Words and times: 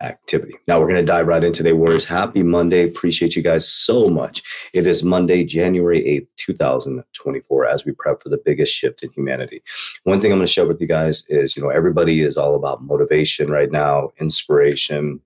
activity. 0.00 0.54
Now 0.66 0.78
we're 0.78 0.86
going 0.86 0.96
to 0.96 1.04
dive 1.04 1.26
right 1.26 1.42
into 1.42 1.58
today, 1.58 1.72
Warriors. 1.72 2.04
Happy 2.04 2.42
Monday. 2.42 2.86
Appreciate 2.86 3.34
you 3.34 3.42
guys 3.42 3.68
so 3.68 4.08
much. 4.08 4.42
It 4.72 4.86
is 4.86 5.02
Monday, 5.02 5.44
January 5.44 6.02
8th, 6.02 6.28
2024, 6.36 7.66
as 7.66 7.84
we 7.84 7.92
prep 7.92 8.22
for 8.22 8.28
the 8.28 8.40
biggest 8.44 8.72
shift 8.72 9.02
in 9.02 9.10
humanity. 9.10 9.62
One 10.04 10.20
thing 10.20 10.30
I'm 10.30 10.38
going 10.38 10.46
to 10.46 10.52
share 10.52 10.66
with 10.66 10.80
you 10.80 10.86
guys 10.86 11.24
is, 11.28 11.56
you 11.56 11.62
know, 11.62 11.70
everybody 11.70 12.20
is 12.20 12.36
all 12.36 12.54
about 12.54 12.84
motivation 12.84 13.50
right 13.50 13.70
now, 13.70 14.10
inspiration, 14.20 15.20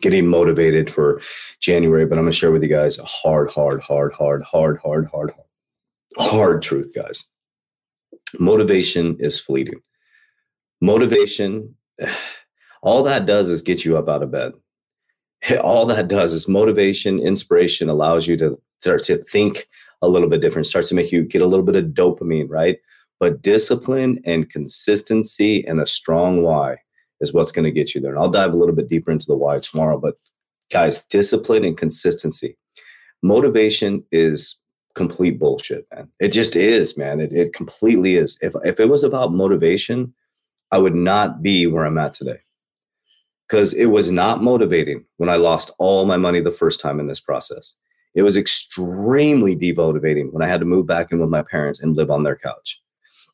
getting 0.00 0.26
motivated 0.26 0.90
for 0.90 1.20
January, 1.60 2.06
but 2.06 2.18
I'm 2.18 2.24
going 2.24 2.32
to 2.32 2.38
share 2.38 2.52
with 2.52 2.62
you 2.62 2.68
guys 2.68 2.98
a 2.98 3.04
hard, 3.04 3.50
hard, 3.50 3.82
hard, 3.82 4.12
hard, 4.12 4.42
hard, 4.44 4.78
hard, 4.78 5.08
hard, 5.10 5.32
hard 6.18 6.62
truth, 6.62 6.92
guys. 6.94 7.24
Motivation 8.38 9.16
is 9.20 9.38
fleeting. 9.40 9.80
Motivation 10.80 11.76
all 12.82 13.04
that 13.04 13.26
does 13.26 13.48
is 13.48 13.62
get 13.62 13.84
you 13.84 13.96
up 13.96 14.08
out 14.08 14.22
of 14.22 14.30
bed. 14.30 14.52
All 15.62 15.86
that 15.86 16.08
does 16.08 16.32
is 16.32 16.46
motivation, 16.46 17.18
inspiration 17.18 17.88
allows 17.88 18.28
you 18.28 18.36
to 18.36 18.60
start 18.80 19.02
to 19.04 19.18
think 19.24 19.66
a 20.00 20.08
little 20.08 20.28
bit 20.28 20.40
different, 20.40 20.66
starts 20.66 20.88
to 20.88 20.94
make 20.94 21.10
you 21.10 21.22
get 21.24 21.42
a 21.42 21.46
little 21.46 21.64
bit 21.64 21.76
of 21.76 21.86
dopamine, 21.86 22.48
right? 22.48 22.78
But 23.18 23.42
discipline 23.42 24.20
and 24.24 24.50
consistency 24.50 25.64
and 25.66 25.80
a 25.80 25.86
strong 25.86 26.42
why 26.42 26.76
is 27.20 27.32
what's 27.32 27.52
going 27.52 27.64
to 27.64 27.70
get 27.70 27.94
you 27.94 28.00
there. 28.00 28.10
And 28.10 28.18
I'll 28.18 28.30
dive 28.30 28.52
a 28.52 28.56
little 28.56 28.74
bit 28.74 28.88
deeper 28.88 29.12
into 29.12 29.26
the 29.26 29.36
why 29.36 29.60
tomorrow. 29.60 29.98
But 29.98 30.16
guys, 30.72 31.04
discipline 31.06 31.64
and 31.64 31.76
consistency. 31.76 32.56
Motivation 33.22 34.04
is 34.10 34.58
complete 34.96 35.38
bullshit, 35.38 35.86
man. 35.94 36.08
It 36.18 36.28
just 36.28 36.56
is, 36.56 36.96
man. 36.96 37.20
It, 37.20 37.32
it 37.32 37.52
completely 37.52 38.16
is. 38.16 38.36
If, 38.42 38.54
if 38.64 38.80
it 38.80 38.88
was 38.88 39.04
about 39.04 39.32
motivation, 39.32 40.12
I 40.72 40.78
would 40.78 40.96
not 40.96 41.42
be 41.42 41.68
where 41.68 41.84
I'm 41.84 41.98
at 41.98 42.12
today 42.12 42.40
because 43.52 43.74
it 43.74 43.84
was 43.86 44.10
not 44.10 44.42
motivating 44.42 45.04
when 45.18 45.28
I 45.28 45.36
lost 45.36 45.72
all 45.78 46.06
my 46.06 46.16
money 46.16 46.40
the 46.40 46.50
first 46.50 46.80
time 46.80 46.98
in 46.98 47.06
this 47.06 47.20
process. 47.20 47.76
It 48.14 48.22
was 48.22 48.34
extremely 48.34 49.54
demotivating 49.54 50.32
when 50.32 50.42
I 50.42 50.48
had 50.48 50.60
to 50.60 50.66
move 50.66 50.86
back 50.86 51.12
in 51.12 51.20
with 51.20 51.28
my 51.28 51.42
parents 51.42 51.78
and 51.78 51.94
live 51.94 52.10
on 52.10 52.22
their 52.22 52.34
couch. 52.34 52.80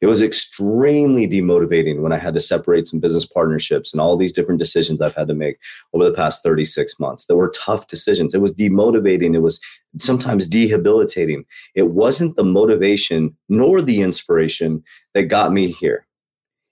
It 0.00 0.06
was 0.06 0.20
extremely 0.20 1.28
demotivating 1.28 2.00
when 2.00 2.10
I 2.10 2.16
had 2.16 2.34
to 2.34 2.40
separate 2.40 2.88
some 2.88 2.98
business 2.98 3.26
partnerships 3.26 3.92
and 3.92 4.00
all 4.00 4.16
these 4.16 4.32
different 4.32 4.58
decisions 4.58 5.00
I've 5.00 5.14
had 5.14 5.28
to 5.28 5.34
make 5.34 5.58
over 5.92 6.02
the 6.02 6.12
past 6.12 6.42
36 6.42 6.98
months. 6.98 7.26
There 7.26 7.36
were 7.36 7.52
tough 7.56 7.86
decisions. 7.86 8.34
It 8.34 8.40
was 8.40 8.52
demotivating. 8.52 9.36
It 9.36 9.42
was 9.42 9.60
sometimes 10.00 10.48
debilitating. 10.48 11.44
It 11.76 11.90
wasn't 11.90 12.34
the 12.34 12.44
motivation 12.44 13.36
nor 13.48 13.80
the 13.80 14.00
inspiration 14.00 14.82
that 15.14 15.24
got 15.24 15.52
me 15.52 15.70
here. 15.70 16.08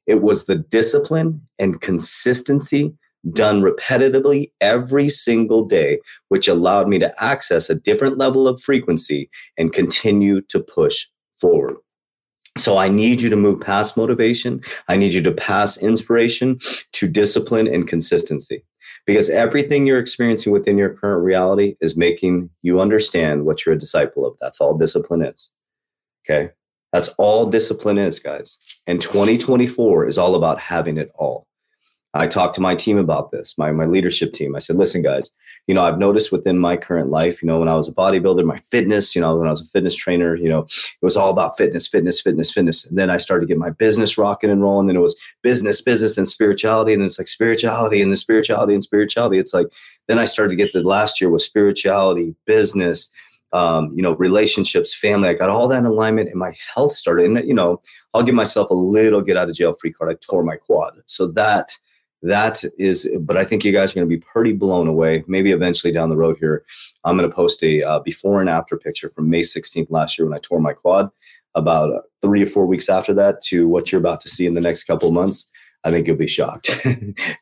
It 0.08 0.20
was 0.20 0.46
the 0.46 0.56
discipline 0.56 1.42
and 1.60 1.80
consistency 1.80 2.96
done 3.32 3.62
repetitively 3.62 4.50
every 4.60 5.08
single 5.08 5.64
day, 5.64 5.98
which 6.28 6.48
allowed 6.48 6.88
me 6.88 6.98
to 6.98 7.22
access 7.22 7.68
a 7.68 7.74
different 7.74 8.18
level 8.18 8.46
of 8.46 8.62
frequency 8.62 9.30
and 9.56 9.72
continue 9.72 10.40
to 10.42 10.60
push 10.60 11.06
forward. 11.40 11.76
So 12.58 12.78
I 12.78 12.88
need 12.88 13.20
you 13.20 13.28
to 13.28 13.36
move 13.36 13.60
past 13.60 13.96
motivation. 13.96 14.62
I 14.88 14.96
need 14.96 15.12
you 15.12 15.22
to 15.22 15.32
pass 15.32 15.76
inspiration 15.76 16.58
to 16.92 17.08
discipline 17.08 17.66
and 17.66 17.86
consistency 17.86 18.64
because 19.06 19.28
everything 19.28 19.86
you're 19.86 19.98
experiencing 19.98 20.52
within 20.52 20.78
your 20.78 20.90
current 20.90 21.22
reality 21.22 21.76
is 21.80 21.96
making 21.96 22.48
you 22.62 22.80
understand 22.80 23.44
what 23.44 23.64
you're 23.64 23.74
a 23.74 23.78
disciple 23.78 24.26
of. 24.26 24.36
That's 24.40 24.60
all 24.60 24.76
discipline 24.76 25.22
is. 25.22 25.50
Okay. 26.24 26.50
That's 26.92 27.08
all 27.18 27.46
discipline 27.46 27.98
is, 27.98 28.18
guys. 28.18 28.58
And 28.86 29.02
2024 29.02 30.08
is 30.08 30.16
all 30.16 30.34
about 30.34 30.58
having 30.58 30.96
it 30.96 31.10
all. 31.14 31.45
I 32.16 32.26
talked 32.26 32.54
to 32.56 32.60
my 32.60 32.74
team 32.74 32.98
about 32.98 33.30
this, 33.30 33.56
my, 33.58 33.70
my 33.72 33.84
leadership 33.84 34.32
team. 34.32 34.56
I 34.56 34.58
said, 34.58 34.76
listen, 34.76 35.02
guys, 35.02 35.30
you 35.66 35.74
know, 35.74 35.82
I've 35.82 35.98
noticed 35.98 36.30
within 36.30 36.58
my 36.58 36.76
current 36.76 37.10
life, 37.10 37.42
you 37.42 37.46
know, 37.46 37.58
when 37.58 37.68
I 37.68 37.74
was 37.74 37.88
a 37.88 37.92
bodybuilder, 37.92 38.44
my 38.44 38.58
fitness, 38.58 39.14
you 39.14 39.20
know, 39.20 39.36
when 39.36 39.48
I 39.48 39.50
was 39.50 39.62
a 39.62 39.66
fitness 39.66 39.96
trainer, 39.96 40.36
you 40.36 40.48
know, 40.48 40.60
it 40.60 41.02
was 41.02 41.16
all 41.16 41.30
about 41.30 41.56
fitness, 41.56 41.88
fitness, 41.88 42.20
fitness, 42.20 42.52
fitness. 42.52 42.86
And 42.86 42.96
then 42.96 43.10
I 43.10 43.16
started 43.16 43.46
to 43.46 43.48
get 43.48 43.58
my 43.58 43.70
business 43.70 44.16
rocking 44.16 44.50
and 44.50 44.62
rolling. 44.62 44.86
Then 44.86 44.96
it 44.96 45.00
was 45.00 45.16
business, 45.42 45.80
business, 45.80 46.16
and 46.16 46.28
spirituality. 46.28 46.92
And 46.92 47.02
then 47.02 47.06
it's 47.06 47.18
like 47.18 47.28
spirituality 47.28 48.00
and 48.00 48.12
the 48.12 48.16
spirituality 48.16 48.74
and 48.74 48.84
spirituality. 48.84 49.38
It's 49.38 49.54
like, 49.54 49.66
then 50.06 50.20
I 50.20 50.26
started 50.26 50.50
to 50.50 50.56
get 50.56 50.72
the 50.72 50.82
last 50.82 51.20
year 51.20 51.30
was 51.30 51.44
spirituality, 51.44 52.36
business, 52.46 53.10
um, 53.52 53.92
you 53.96 54.02
know, 54.02 54.12
relationships, 54.12 54.94
family. 54.94 55.28
I 55.28 55.34
got 55.34 55.50
all 55.50 55.66
that 55.68 55.78
in 55.78 55.86
alignment 55.86 56.28
and 56.28 56.38
my 56.38 56.54
health 56.74 56.92
started. 56.92 57.26
And, 57.26 57.48
you 57.48 57.54
know, 57.54 57.82
I'll 58.14 58.22
give 58.22 58.34
myself 58.36 58.70
a 58.70 58.74
little 58.74 59.20
get 59.20 59.36
out 59.36 59.48
of 59.48 59.56
jail 59.56 59.74
free 59.74 59.92
card. 59.92 60.12
I 60.12 60.16
tore 60.20 60.44
my 60.44 60.56
quad. 60.56 61.02
So 61.06 61.26
that, 61.28 61.76
that 62.22 62.64
is 62.78 63.08
but 63.20 63.36
i 63.36 63.44
think 63.44 63.64
you 63.64 63.72
guys 63.72 63.92
are 63.92 63.94
going 63.94 64.08
to 64.08 64.16
be 64.16 64.20
pretty 64.20 64.52
blown 64.52 64.88
away 64.88 65.24
maybe 65.26 65.52
eventually 65.52 65.92
down 65.92 66.08
the 66.08 66.16
road 66.16 66.36
here 66.38 66.64
i'm 67.04 67.16
going 67.16 67.28
to 67.28 67.34
post 67.34 67.62
a 67.62 67.82
uh, 67.82 67.98
before 68.00 68.40
and 68.40 68.50
after 68.50 68.76
picture 68.76 69.10
from 69.10 69.28
may 69.28 69.42
16th 69.42 69.90
last 69.90 70.18
year 70.18 70.26
when 70.26 70.36
i 70.36 70.40
tore 70.40 70.60
my 70.60 70.72
quad 70.72 71.10
about 71.54 71.92
uh, 71.92 72.00
three 72.22 72.42
or 72.42 72.46
four 72.46 72.66
weeks 72.66 72.88
after 72.88 73.14
that 73.14 73.40
to 73.40 73.68
what 73.68 73.90
you're 73.90 74.00
about 74.00 74.20
to 74.20 74.28
see 74.28 74.46
in 74.46 74.54
the 74.54 74.60
next 74.60 74.84
couple 74.84 75.10
months 75.10 75.46
i 75.84 75.90
think 75.90 76.06
you'll 76.06 76.16
be 76.16 76.26
shocked 76.26 76.70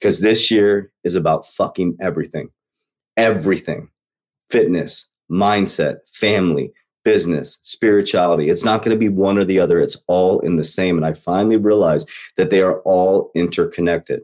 because 0.01 0.21
this 0.21 0.51
year 0.51 0.91
is 1.05 1.15
about 1.15 1.47
fucking 1.47 1.97
everything 2.01 2.51
everything 3.17 3.89
fitness 4.51 5.09
mindset 5.31 5.99
family 6.13 6.73
business, 7.05 7.59
spirituality. 7.63 8.49
It's 8.49 8.65
not 8.65 8.83
going 8.83 8.97
to 8.97 8.99
be 8.99 9.09
one 9.09 9.39
or 9.39 9.45
the 9.45 9.59
other. 9.59 9.79
It's 9.79 9.97
all 10.09 10.41
in 10.41 10.57
the 10.57 10.65
same. 10.65 10.97
And 10.97 11.07
I 11.07 11.13
finally 11.13 11.57
realized 11.57 12.09
that 12.37 12.51
they 12.51 12.63
are 12.63 12.81
all 12.81 13.31
interconnected. 13.35 14.23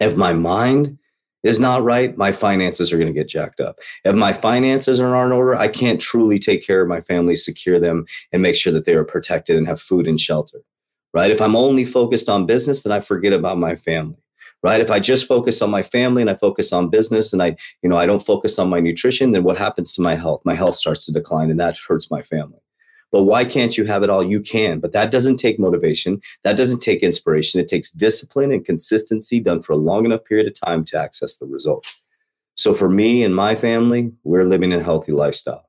If 0.00 0.16
my 0.16 0.32
mind 0.32 0.98
is 1.42 1.58
not 1.58 1.82
right, 1.82 2.16
my 2.16 2.32
finances 2.32 2.92
are 2.92 2.98
going 2.98 3.12
to 3.12 3.18
get 3.18 3.28
jacked 3.28 3.60
up. 3.60 3.76
If 4.04 4.14
my 4.14 4.32
finances 4.32 5.00
are 5.00 5.10
not 5.10 5.26
in 5.26 5.32
order, 5.32 5.54
I 5.56 5.68
can't 5.68 6.00
truly 6.00 6.38
take 6.38 6.64
care 6.64 6.82
of 6.82 6.88
my 6.88 7.00
family, 7.00 7.34
secure 7.34 7.80
them, 7.80 8.06
and 8.32 8.42
make 8.42 8.54
sure 8.54 8.72
that 8.72 8.84
they 8.84 8.94
are 8.94 9.04
protected 9.04 9.56
and 9.56 9.66
have 9.66 9.80
food 9.80 10.06
and 10.06 10.20
shelter. 10.20 10.58
Right? 11.14 11.30
If 11.30 11.42
I'm 11.42 11.56
only 11.56 11.84
focused 11.84 12.28
on 12.28 12.46
business, 12.46 12.84
then 12.84 12.92
I 12.92 13.00
forget 13.00 13.32
about 13.32 13.58
my 13.58 13.76
family. 13.76 14.16
Right? 14.62 14.80
If 14.80 14.90
I 14.90 15.00
just 15.00 15.26
focus 15.26 15.60
on 15.60 15.70
my 15.70 15.82
family 15.82 16.22
and 16.22 16.30
I 16.30 16.36
focus 16.36 16.72
on 16.72 16.88
business 16.88 17.32
and 17.32 17.42
I, 17.42 17.56
you 17.82 17.90
know, 17.90 17.96
I 17.96 18.06
don't 18.06 18.24
focus 18.24 18.60
on 18.60 18.70
my 18.70 18.78
nutrition, 18.78 19.32
then 19.32 19.42
what 19.42 19.58
happens 19.58 19.92
to 19.94 20.00
my 20.02 20.14
health? 20.14 20.40
My 20.44 20.54
health 20.54 20.76
starts 20.76 21.04
to 21.06 21.12
decline 21.12 21.50
and 21.50 21.58
that 21.58 21.76
hurts 21.76 22.10
my 22.12 22.22
family. 22.22 22.61
But 23.12 23.24
why 23.24 23.44
can't 23.44 23.76
you 23.76 23.84
have 23.84 24.02
it 24.02 24.10
all? 24.10 24.24
You 24.24 24.40
can, 24.40 24.80
but 24.80 24.92
that 24.92 25.10
doesn't 25.10 25.36
take 25.36 25.58
motivation. 25.58 26.20
That 26.44 26.56
doesn't 26.56 26.80
take 26.80 27.02
inspiration. 27.02 27.60
It 27.60 27.68
takes 27.68 27.90
discipline 27.90 28.50
and 28.50 28.64
consistency 28.64 29.38
done 29.38 29.60
for 29.60 29.74
a 29.74 29.76
long 29.76 30.06
enough 30.06 30.24
period 30.24 30.46
of 30.46 30.58
time 30.58 30.84
to 30.86 30.98
access 30.98 31.36
the 31.36 31.46
result. 31.46 31.86
So 32.54 32.74
for 32.74 32.88
me 32.88 33.22
and 33.22 33.36
my 33.36 33.54
family, 33.54 34.10
we're 34.24 34.44
living 34.44 34.72
a 34.72 34.82
healthy 34.82 35.12
lifestyle. 35.12 35.68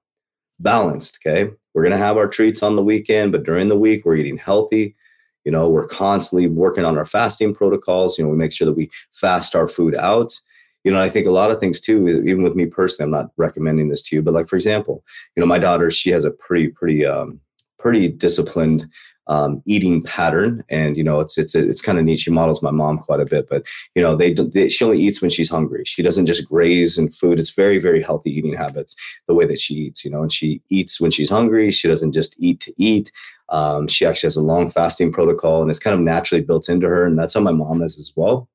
Balanced, 0.59 1.19
okay? 1.21 1.51
We're 1.73 1.83
going 1.83 1.91
to 1.91 1.97
have 1.97 2.17
our 2.17 2.27
treats 2.27 2.63
on 2.63 2.77
the 2.77 2.83
weekend, 2.83 3.33
but 3.33 3.44
during 3.44 3.67
the 3.67 3.77
week, 3.77 4.06
we're 4.06 4.15
eating 4.15 4.38
healthy. 4.38 4.95
You 5.44 5.51
know, 5.51 5.67
we're 5.67 5.88
constantly 5.88 6.47
working 6.47 6.85
on 6.85 6.97
our 6.97 7.06
fasting 7.06 7.53
protocols. 7.53 8.17
You 8.17 8.23
know, 8.23 8.31
we 8.31 8.38
make 8.38 8.53
sure 8.53 8.65
that 8.65 8.77
we 8.77 8.89
fast 9.12 9.56
our 9.56 9.67
food 9.67 9.95
out 9.95 10.39
you 10.83 10.91
know, 10.91 11.01
I 11.01 11.09
think 11.09 11.27
a 11.27 11.31
lot 11.31 11.51
of 11.51 11.59
things 11.59 11.79
too, 11.79 12.07
even 12.25 12.44
with 12.44 12.56
me 12.56 12.65
personally, 12.65 13.07
I'm 13.07 13.21
not 13.21 13.31
recommending 13.38 13.88
this 13.88 14.01
to 14.03 14.15
you, 14.15 14.21
but 14.21 14.33
like, 14.33 14.47
for 14.47 14.56
example, 14.56 15.03
you 15.35 15.41
know, 15.41 15.47
my 15.47 15.57
daughter, 15.57 15.89
she 15.89 16.09
has 16.12 16.25
a 16.25 16.31
pretty, 16.31 16.67
pretty, 16.67 17.06
um, 17.06 17.39
pretty 17.83 18.07
disciplined 18.07 18.89
um, 19.27 19.62
eating 19.65 20.01
pattern, 20.03 20.63
and 20.69 20.97
you 20.97 21.03
know 21.03 21.19
it's 21.19 21.38
it's 21.38 21.56
it's 21.56 21.81
kind 21.81 21.97
of 22.00 22.06
neat. 22.06 22.19
She 22.19 22.31
models 22.31 22.62
my 22.62 22.71
mom 22.71 22.97
quite 22.97 23.19
a 23.19 23.25
bit, 23.25 23.47
but 23.50 23.63
you 23.95 24.01
know 24.01 24.15
they, 24.15 24.33
they, 24.33 24.69
she 24.69 24.83
only 24.83 25.00
eats 25.00 25.21
when 25.21 25.30
she's 25.30 25.50
hungry. 25.50 25.83
She 25.85 26.01
doesn't 26.01 26.25
just 26.25 26.47
graze 26.47 26.97
in 26.97 27.09
food. 27.09 27.39
It's 27.39 27.51
very 27.51 27.80
very 27.80 28.01
healthy 28.01 28.31
eating 28.31 28.53
habits 28.53 28.95
the 29.27 29.33
way 29.33 29.45
that 29.45 29.59
she 29.59 29.75
eats. 29.75 30.03
You 30.03 30.12
know, 30.12 30.21
and 30.21 30.31
she 30.31 30.62
eats 30.69 31.00
when 31.00 31.12
she's 31.12 31.30
hungry. 31.30 31.71
She 31.71 31.88
doesn't 31.88 32.13
just 32.13 32.35
eat 32.39 32.59
to 32.62 32.74
eat. 32.77 33.12
Um, 33.50 33.88
she 33.88 34.06
actually 34.06 34.27
has 34.27 34.38
a 34.38 34.41
long 34.41 34.69
fasting 34.69 35.12
protocol 35.12 35.62
and 35.62 35.69
it's 35.69 35.79
kind 35.79 35.94
of 35.94 36.00
naturally 36.00 36.44
built 36.44 36.69
into 36.69 36.88
her. 36.88 37.06
And 37.06 37.19
that's 37.19 37.36
how 37.36 37.41
my 37.41 37.51
mom 37.51 37.83
is 37.83 38.00
as 38.00 38.12
well. 38.15 38.50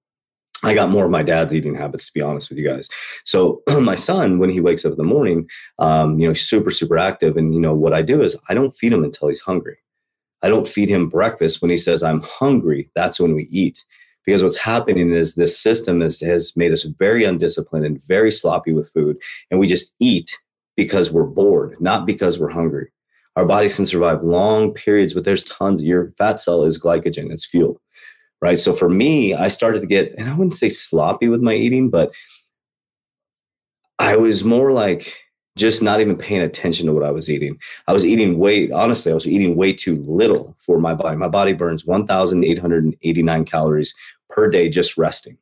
I 0.64 0.74
got 0.74 0.90
more 0.90 1.04
of 1.04 1.10
my 1.10 1.22
dad's 1.22 1.54
eating 1.54 1.74
habits, 1.74 2.06
to 2.06 2.12
be 2.12 2.20
honest 2.20 2.50
with 2.50 2.58
you 2.58 2.66
guys. 2.66 2.88
So 3.24 3.62
my 3.80 3.94
son, 3.94 4.38
when 4.38 4.50
he 4.50 4.60
wakes 4.60 4.84
up 4.84 4.92
in 4.92 4.98
the 4.98 5.04
morning, 5.04 5.48
um, 5.78 6.18
you 6.18 6.26
know, 6.26 6.32
he's 6.32 6.48
super, 6.48 6.70
super 6.70 6.98
active. 6.98 7.36
And, 7.36 7.54
you 7.54 7.60
know, 7.60 7.74
what 7.74 7.94
I 7.94 8.02
do 8.02 8.22
is 8.22 8.36
I 8.48 8.54
don't 8.54 8.74
feed 8.74 8.92
him 8.92 9.04
until 9.04 9.28
he's 9.28 9.40
hungry. 9.40 9.78
I 10.42 10.48
don't 10.48 10.66
feed 10.66 10.88
him 10.88 11.08
breakfast. 11.08 11.62
When 11.62 11.70
he 11.70 11.76
says, 11.76 12.02
I'm 12.02 12.22
hungry, 12.22 12.90
that's 12.94 13.20
when 13.20 13.34
we 13.34 13.44
eat. 13.50 13.84
Because 14.24 14.42
what's 14.42 14.58
happening 14.58 15.12
is 15.12 15.34
this 15.34 15.58
system 15.58 16.02
is, 16.02 16.20
has 16.20 16.52
made 16.56 16.72
us 16.72 16.82
very 16.82 17.24
undisciplined 17.24 17.86
and 17.86 18.02
very 18.06 18.30
sloppy 18.30 18.72
with 18.72 18.92
food. 18.92 19.16
And 19.50 19.58
we 19.58 19.66
just 19.66 19.94
eat 20.00 20.36
because 20.76 21.10
we're 21.10 21.24
bored, 21.24 21.76
not 21.80 22.04
because 22.04 22.38
we're 22.38 22.50
hungry. 22.50 22.90
Our 23.36 23.46
bodies 23.46 23.76
can 23.76 23.86
survive 23.86 24.22
long 24.22 24.74
periods, 24.74 25.14
but 25.14 25.24
there's 25.24 25.44
tons. 25.44 25.82
Your 25.82 26.12
fat 26.18 26.40
cell 26.40 26.64
is 26.64 26.82
glycogen, 26.82 27.30
it's 27.30 27.46
fuel 27.46 27.80
right? 28.40 28.58
So 28.58 28.72
for 28.72 28.88
me, 28.88 29.34
I 29.34 29.48
started 29.48 29.80
to 29.80 29.86
get, 29.86 30.14
and 30.16 30.28
I 30.28 30.34
wouldn't 30.34 30.54
say 30.54 30.68
sloppy 30.68 31.28
with 31.28 31.42
my 31.42 31.54
eating, 31.54 31.90
but 31.90 32.12
I 33.98 34.16
was 34.16 34.44
more 34.44 34.72
like 34.72 35.16
just 35.56 35.82
not 35.82 36.00
even 36.00 36.16
paying 36.16 36.42
attention 36.42 36.86
to 36.86 36.92
what 36.92 37.02
I 37.02 37.10
was 37.10 37.28
eating. 37.28 37.58
I 37.88 37.92
was 37.92 38.04
eating 38.04 38.38
way, 38.38 38.70
honestly, 38.70 39.10
I 39.10 39.14
was 39.14 39.26
eating 39.26 39.56
way 39.56 39.72
too 39.72 39.96
little 40.06 40.56
for 40.60 40.78
my 40.78 40.94
body. 40.94 41.16
My 41.16 41.28
body 41.28 41.52
burns 41.52 41.84
1,889 41.84 43.44
calories 43.44 43.94
per 44.30 44.48
day 44.48 44.68
just 44.68 44.96
resting. 44.96 45.36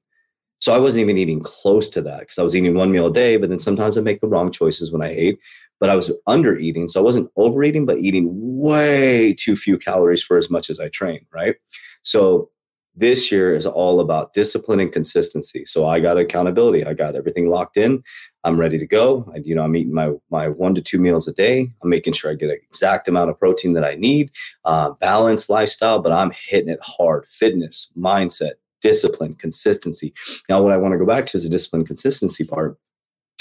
So 0.59 0.73
I 0.73 0.79
wasn't 0.79 1.03
even 1.03 1.19
eating 1.19 1.41
close 1.41 1.89
to 1.91 2.03
that 2.03 2.21
because 2.21 2.39
I 2.39 2.43
was 2.43 2.57
eating 2.57 2.75
one 2.75 2.91
meal 2.91 3.07
a 3.07 3.13
day, 3.13 3.37
but 3.37 3.51
then 3.51 3.59
sometimes 3.59 3.99
I 3.99 4.01
make 4.01 4.23
the 4.23 4.27
wrong 4.27 4.51
choices 4.51 4.91
when 4.91 5.03
I 5.03 5.11
ate. 5.11 5.39
But 5.79 5.91
I 5.91 5.95
was 5.95 6.11
under 6.27 6.57
eating. 6.57 6.89
So 6.89 6.99
I 6.99 7.05
wasn't 7.05 7.31
overeating, 7.37 7.85
but 7.85 7.99
eating 7.99 8.31
way 8.33 9.35
too 9.35 9.55
few 9.55 9.77
calories 9.77 10.23
for 10.23 10.39
as 10.39 10.49
much 10.49 10.71
as 10.71 10.81
I 10.81 10.89
train, 10.89 11.27
right? 11.31 11.57
So 12.03 12.49
this 12.97 13.31
year 13.31 13.55
is 13.55 13.67
all 13.67 14.01
about 14.01 14.33
discipline 14.33 14.81
and 14.81 14.91
consistency. 14.91 15.65
So 15.67 15.87
I 15.87 16.01
got 16.01 16.19
accountability. 16.19 16.85
I 16.85 16.95
got 16.95 17.15
everything 17.15 17.49
locked 17.49 17.77
in. 17.77 18.03
I'm 18.45 18.59
ready 18.59 18.79
to 18.79 18.87
go. 18.87 19.31
I, 19.35 19.39
you 19.39 19.55
know, 19.55 19.63
I'm 19.63 19.77
eating 19.77 19.93
my 19.93 20.13
my 20.31 20.49
one 20.49 20.75
to 20.77 20.81
two 20.81 20.99
meals 20.99 21.29
a 21.29 21.33
day. 21.33 21.71
I'm 21.83 21.91
making 21.91 22.15
sure 22.15 22.31
I 22.31 22.35
get 22.35 22.51
an 22.51 22.59
exact 22.63 23.07
amount 23.09 23.31
of 23.31 23.39
protein 23.39 23.75
that 23.75 23.85
I 23.85 23.97
need. 23.97 24.31
Uh, 24.65 24.91
balanced 24.93 25.51
lifestyle, 25.51 26.01
but 26.01 26.13
I'm 26.13 26.31
hitting 26.31 26.71
it 26.71 26.81
hard. 26.83 27.27
Fitness, 27.27 27.93
mindset, 27.97 28.53
discipline, 28.81 29.35
consistency. 29.35 30.15
Now, 30.49 30.63
what 30.63 30.73
I 30.73 30.77
want 30.77 30.93
to 30.93 30.99
go 30.99 31.07
back 31.07 31.27
to 31.27 31.37
is 31.37 31.43
the 31.45 31.51
discipline 31.51 31.85
consistency 31.85 32.45
part. 32.45 32.79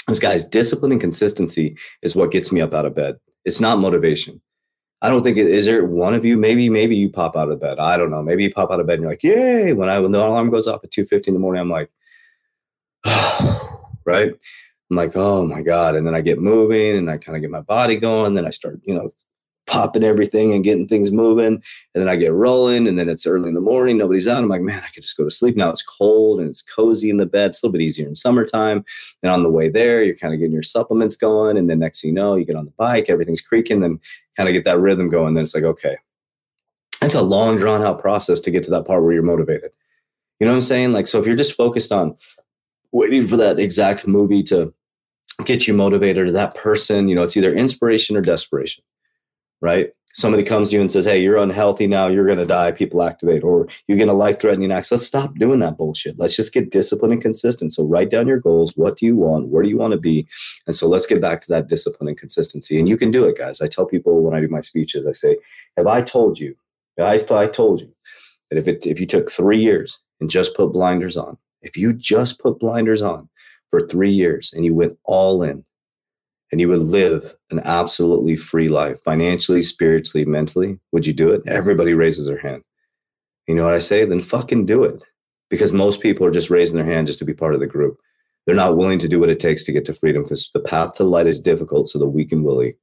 This 0.08 0.18
guys, 0.18 0.44
discipline 0.44 0.92
and 0.92 1.00
consistency 1.00 1.76
is 2.02 2.14
what 2.14 2.30
gets 2.30 2.52
me 2.52 2.60
up 2.60 2.74
out 2.74 2.86
of 2.86 2.94
bed. 2.94 3.16
It's 3.44 3.60
not 3.60 3.78
motivation. 3.78 4.40
I 5.02 5.10
don't 5.10 5.22
think 5.22 5.36
it 5.36 5.46
is 5.46 5.66
there 5.66 5.84
one 5.84 6.14
of 6.14 6.24
you, 6.24 6.36
maybe, 6.36 6.70
maybe 6.70 6.96
you 6.96 7.10
pop 7.10 7.36
out 7.36 7.50
of 7.50 7.60
bed. 7.60 7.78
I 7.78 7.96
don't 7.96 8.10
know. 8.10 8.22
Maybe 8.22 8.44
you 8.44 8.52
pop 8.52 8.70
out 8.70 8.80
of 8.80 8.86
bed 8.86 8.94
and 8.94 9.02
you're 9.02 9.12
like, 9.12 9.22
yay. 9.22 9.72
When 9.72 9.88
I 9.88 10.00
when 10.00 10.12
the 10.12 10.18
alarm 10.18 10.50
goes 10.50 10.66
off 10.66 10.84
at 10.84 10.90
2:50 10.90 11.28
in 11.28 11.34
the 11.34 11.40
morning, 11.40 11.60
I'm 11.60 11.70
like, 11.70 11.90
oh, 13.04 13.88
right? 14.04 14.32
I'm 14.90 14.96
like, 14.96 15.16
oh 15.16 15.46
my 15.46 15.62
God. 15.62 15.96
And 15.96 16.06
then 16.06 16.14
I 16.14 16.20
get 16.20 16.40
moving 16.40 16.96
and 16.96 17.10
I 17.10 17.18
kind 17.18 17.36
of 17.36 17.42
get 17.42 17.50
my 17.50 17.60
body 17.60 17.96
going. 17.96 18.34
Then 18.34 18.46
I 18.46 18.50
start, 18.50 18.80
you 18.84 18.94
know, 18.94 19.10
popping 19.66 20.04
everything 20.04 20.52
and 20.52 20.64
getting 20.64 20.86
things 20.86 21.10
moving. 21.10 21.46
And 21.46 21.62
then 21.94 22.08
I 22.08 22.16
get 22.16 22.32
rolling. 22.32 22.86
And 22.86 22.98
then 22.98 23.08
it's 23.08 23.26
early 23.26 23.48
in 23.48 23.54
the 23.54 23.60
morning. 23.60 23.98
Nobody's 23.98 24.28
out. 24.28 24.38
I'm 24.38 24.48
like, 24.48 24.62
man, 24.62 24.82
I 24.82 24.88
could 24.88 25.02
just 25.02 25.16
go 25.16 25.24
to 25.24 25.30
sleep. 25.30 25.56
Now 25.56 25.70
it's 25.70 25.82
cold 25.82 26.40
and 26.40 26.48
it's 26.48 26.62
cozy 26.62 27.10
in 27.10 27.16
the 27.16 27.26
bed. 27.26 27.50
It's 27.50 27.62
a 27.62 27.66
little 27.66 27.72
bit 27.72 27.84
easier 27.84 28.06
in 28.06 28.14
summertime. 28.14 28.84
And 29.22 29.32
on 29.32 29.42
the 29.42 29.50
way 29.50 29.68
there, 29.68 30.02
you're 30.02 30.16
kind 30.16 30.32
of 30.32 30.40
getting 30.40 30.54
your 30.54 30.62
supplements 30.62 31.16
going. 31.16 31.56
And 31.56 31.68
then 31.68 31.80
next 31.80 32.00
thing 32.00 32.10
you 32.10 32.14
know, 32.14 32.36
you 32.36 32.44
get 32.44 32.56
on 32.56 32.64
the 32.64 32.72
bike, 32.72 33.10
everything's 33.10 33.40
creaking, 33.40 33.82
and 33.82 34.00
kind 34.36 34.48
of 34.48 34.52
get 34.52 34.64
that 34.64 34.78
rhythm 34.78 35.08
going. 35.08 35.34
Then 35.34 35.42
it's 35.42 35.54
like, 35.54 35.64
okay. 35.64 35.96
It's 37.02 37.14
a 37.14 37.22
long, 37.22 37.58
drawn 37.58 37.82
out 37.82 38.00
process 38.00 38.40
to 38.40 38.50
get 38.50 38.62
to 38.64 38.70
that 38.70 38.86
part 38.86 39.02
where 39.02 39.12
you're 39.12 39.22
motivated. 39.22 39.70
You 40.40 40.46
know 40.46 40.52
what 40.52 40.56
I'm 40.56 40.62
saying? 40.62 40.92
Like, 40.92 41.06
so 41.06 41.18
if 41.18 41.26
you're 41.26 41.36
just 41.36 41.56
focused 41.56 41.92
on 41.92 42.16
waiting 42.92 43.26
for 43.26 43.36
that 43.36 43.58
exact 43.58 44.06
movie 44.06 44.42
to 44.44 44.72
get 45.44 45.66
you 45.66 45.74
motivated 45.74 46.28
or 46.28 46.32
that 46.32 46.54
person, 46.54 47.08
you 47.08 47.14
know, 47.14 47.22
it's 47.22 47.36
either 47.36 47.54
inspiration 47.54 48.16
or 48.16 48.22
desperation 48.22 48.82
right? 49.66 49.90
Somebody 50.14 50.44
comes 50.44 50.70
to 50.70 50.76
you 50.76 50.80
and 50.80 50.90
says, 50.90 51.04
Hey, 51.04 51.20
you're 51.22 51.36
unhealthy 51.36 51.86
now, 51.86 52.06
you're 52.06 52.24
going 52.24 52.38
to 52.38 52.46
die, 52.46 52.70
people 52.70 53.02
activate, 53.02 53.42
or 53.42 53.66
you 53.88 53.96
get 53.96 54.08
a 54.08 54.14
life 54.14 54.40
threatening 54.40 54.70
accident. 54.72 55.00
Let's 55.00 55.08
stop 55.08 55.34
doing 55.34 55.58
that 55.58 55.76
bullshit. 55.76 56.18
Let's 56.18 56.36
just 56.36 56.54
get 56.54 56.70
disciplined 56.70 57.12
and 57.12 57.20
consistent. 57.20 57.74
So, 57.74 57.84
write 57.84 58.10
down 58.10 58.28
your 58.28 58.38
goals. 58.38 58.74
What 58.76 58.96
do 58.96 59.04
you 59.04 59.16
want? 59.16 59.48
Where 59.48 59.62
do 59.62 59.68
you 59.68 59.76
want 59.76 59.92
to 59.92 59.98
be? 59.98 60.26
And 60.66 60.74
so, 60.74 60.88
let's 60.88 61.04
get 61.04 61.20
back 61.20 61.42
to 61.42 61.48
that 61.48 61.66
discipline 61.66 62.08
and 62.08 62.16
consistency. 62.16 62.78
And 62.78 62.88
you 62.88 62.96
can 62.96 63.10
do 63.10 63.24
it, 63.24 63.36
guys. 63.36 63.60
I 63.60 63.66
tell 63.66 63.84
people 63.84 64.22
when 64.22 64.34
I 64.34 64.40
do 64.40 64.48
my 64.48 64.62
speeches, 64.62 65.04
I 65.04 65.12
say, 65.12 65.36
Have 65.76 65.88
I 65.88 66.00
told 66.00 66.38
you, 66.38 66.54
if 66.96 67.30
I 67.30 67.48
told 67.48 67.80
you 67.80 67.92
that 68.50 68.58
if, 68.58 68.68
it, 68.68 68.86
if 68.86 69.00
you 69.00 69.06
took 69.06 69.30
three 69.30 69.60
years 69.60 69.98
and 70.20 70.30
just 70.30 70.54
put 70.54 70.72
blinders 70.72 71.16
on, 71.16 71.36
if 71.60 71.76
you 71.76 71.92
just 71.92 72.38
put 72.38 72.60
blinders 72.60 73.02
on 73.02 73.28
for 73.70 73.86
three 73.86 74.12
years 74.12 74.52
and 74.54 74.64
you 74.64 74.74
went 74.74 74.96
all 75.04 75.42
in, 75.42 75.64
and 76.52 76.60
you 76.60 76.68
would 76.68 76.80
live 76.80 77.34
an 77.50 77.60
absolutely 77.64 78.36
free 78.36 78.68
life, 78.68 79.02
financially, 79.02 79.62
spiritually, 79.62 80.24
mentally, 80.24 80.78
would 80.92 81.06
you 81.06 81.12
do 81.12 81.30
it? 81.30 81.42
Everybody 81.46 81.94
raises 81.94 82.26
their 82.26 82.38
hand. 82.38 82.62
You 83.46 83.54
know 83.54 83.64
what 83.64 83.74
I 83.74 83.78
say? 83.78 84.04
Then 84.04 84.20
fucking 84.20 84.66
do 84.66 84.84
it. 84.84 85.02
Because 85.48 85.72
most 85.72 86.00
people 86.00 86.26
are 86.26 86.32
just 86.32 86.50
raising 86.50 86.76
their 86.76 86.84
hand 86.84 87.06
just 87.06 87.20
to 87.20 87.24
be 87.24 87.34
part 87.34 87.54
of 87.54 87.60
the 87.60 87.66
group. 87.66 87.98
They're 88.44 88.54
not 88.54 88.76
willing 88.76 88.98
to 89.00 89.08
do 89.08 89.18
what 89.20 89.28
it 89.28 89.40
takes 89.40 89.64
to 89.64 89.72
get 89.72 89.84
to 89.86 89.92
freedom 89.92 90.22
because 90.22 90.50
the 90.52 90.60
path 90.60 90.94
to 90.94 91.04
light 91.04 91.26
is 91.26 91.40
difficult. 91.40 91.88
So 91.88 91.98
the 91.98 92.06
weak 92.06 92.32
and 92.32 92.44
willy, 92.44 92.76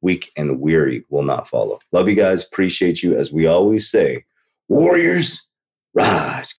weak 0.00 0.30
and 0.36 0.60
weary 0.60 1.04
will 1.08 1.22
not 1.22 1.48
follow. 1.48 1.78
Love 1.92 2.08
you 2.08 2.14
guys. 2.14 2.44
Appreciate 2.44 3.02
you. 3.02 3.16
As 3.16 3.32
we 3.32 3.46
always 3.46 3.88
say, 3.90 4.24
warriors, 4.68 5.46
rise. 5.94 6.58